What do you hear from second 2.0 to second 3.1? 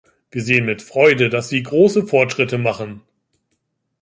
Fortschritte machen.